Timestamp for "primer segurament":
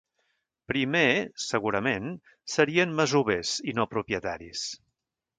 0.71-2.07